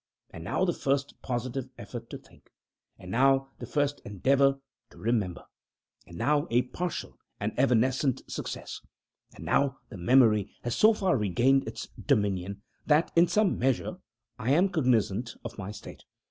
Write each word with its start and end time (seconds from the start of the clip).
And 0.31 0.43
now 0.43 0.65
the 0.65 0.73
first 0.73 1.13
positive 1.21 1.69
effort 1.77 2.09
to 2.09 2.17
think. 2.17 2.49
And 2.97 3.11
now 3.11 3.49
the 3.59 3.67
first 3.67 4.01
endeavor 4.03 4.59
to 4.89 4.97
remember. 4.97 5.43
And 6.07 6.17
now 6.17 6.47
a 6.49 6.63
partial 6.63 7.19
and 7.39 7.53
evanescent 7.55 8.23
success. 8.27 8.81
And 9.35 9.45
now 9.45 9.77
the 9.89 9.97
memory 9.97 10.55
has 10.63 10.73
so 10.75 10.93
far 10.95 11.17
regained 11.19 11.67
its 11.67 11.87
dominion, 12.03 12.63
that, 12.87 13.11
in 13.15 13.27
some 13.27 13.59
measure, 13.59 13.97
I 14.39 14.53
am 14.53 14.69
cognizant 14.69 15.35
of 15.45 15.59
my 15.59 15.69
state. 15.69 16.03